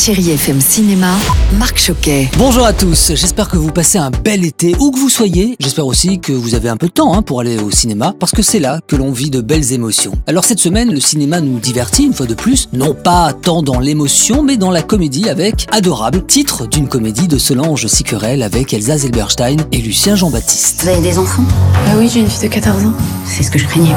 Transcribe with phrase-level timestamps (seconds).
[0.00, 1.14] Chérie FM Cinéma,
[1.58, 2.30] Marc Choquet.
[2.38, 5.56] Bonjour à tous, j'espère que vous passez un bel été où que vous soyez.
[5.60, 8.32] J'espère aussi que vous avez un peu de temps hein, pour aller au cinéma parce
[8.32, 10.12] que c'est là que l'on vit de belles émotions.
[10.26, 13.78] Alors cette semaine, le cinéma nous divertit une fois de plus, non pas tant dans
[13.78, 18.96] l'émotion mais dans la comédie avec Adorable, titre d'une comédie de Solange Sicurel avec Elsa
[18.96, 20.80] Zilberstein et Lucien Jean-Baptiste.
[20.80, 21.44] Vous avez des enfants?
[21.88, 22.94] Ah oui, j'ai une fille de 14 ans.
[23.30, 23.94] C'est ce que je craignais.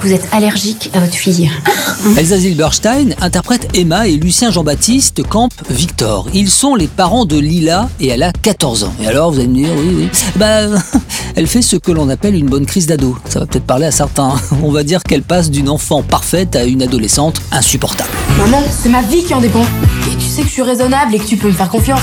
[0.00, 1.50] Vous êtes allergique à votre fille.
[2.16, 6.26] Elsa Zilberstein interprète Emma et Lucien Jean-Baptiste campent Victor.
[6.32, 8.94] Ils sont les parents de Lila et elle a 14 ans.
[9.02, 10.08] Et alors, vous allez me dire, oui, oui.
[10.36, 10.62] Bah,
[11.36, 13.16] elle fait ce que l'on appelle une bonne crise d'ado.
[13.28, 14.34] Ça va peut-être parler à certains.
[14.62, 18.10] On va dire qu'elle passe d'une enfant parfaite à une adolescente insupportable.
[18.38, 19.64] Maman, c'est ma vie qui en dépend.
[20.10, 22.00] Et tu sais que je suis raisonnable et que tu peux me faire confiance.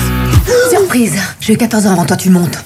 [0.70, 2.60] Surprise J'ai 14 ans avant toi, tu montes.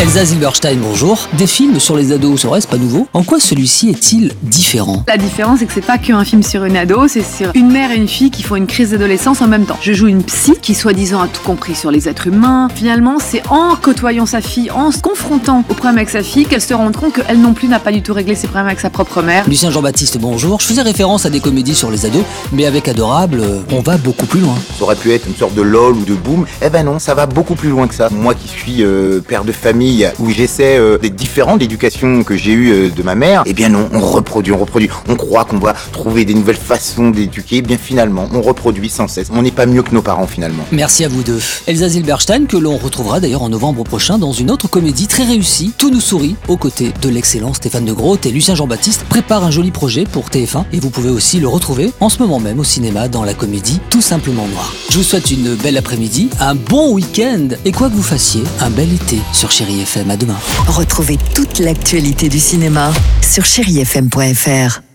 [0.00, 1.26] Elsa Zilberstein, bonjour.
[1.32, 3.08] Des films sur les ados, ça reste pas nouveau.
[3.14, 5.02] En quoi celui-ci est-il différent?
[5.08, 7.90] La différence, c'est que c'est pas qu'un film sur une ado, c'est sur une mère
[7.90, 9.76] et une fille qui font une crise d'adolescence en même temps.
[9.82, 12.68] Je joue une psy qui, soi-disant, a tout compris sur les êtres humains.
[12.72, 16.62] Finalement, c'est en côtoyant sa fille, en se confrontant aux problèmes avec sa fille, qu'elle
[16.62, 18.90] se rend compte qu'elle non plus n'a pas du tout réglé ses problèmes avec sa
[18.90, 19.48] propre mère.
[19.48, 20.60] Lucien Jean-Baptiste, bonjour.
[20.60, 23.96] Je faisais référence à des comédies sur les ados, mais avec Adorable, euh, on va
[23.96, 24.54] beaucoup plus loin.
[24.78, 26.46] Ça aurait pu être une sorte de lol ou de boom.
[26.62, 28.08] Eh ben non, ça va beaucoup plus loin que ça.
[28.10, 29.87] Moi qui suis euh, père de famille,
[30.18, 33.52] où j'essaie euh, d'être différent de l'éducation que j'ai eue euh, de ma mère, eh
[33.52, 34.88] bien non, on reproduit, on reproduit.
[35.08, 37.56] On croit qu'on va trouver des nouvelles façons d'éduquer.
[37.56, 39.28] Eh bien finalement, on reproduit sans cesse.
[39.32, 40.64] On n'est pas mieux que nos parents finalement.
[40.72, 41.40] Merci à vous deux.
[41.66, 45.72] Elsa Zilberstein, que l'on retrouvera d'ailleurs en novembre prochain dans une autre comédie très réussie,
[45.78, 49.50] Tout nous sourit, aux côtés de l'excellent Stéphane de Groot et Lucien Jean-Baptiste, prépare un
[49.50, 52.64] joli projet pour TF1 et vous pouvez aussi le retrouver en ce moment même au
[52.64, 54.72] cinéma dans la comédie Tout simplement noir.
[54.90, 58.70] Je vous souhaite une belle après-midi, un bon week-end et quoi que vous fassiez, un
[58.70, 59.77] bel été sur Chéri
[60.66, 64.87] Retrouvez toute l'actualité du cinéma sur chérifm.fr.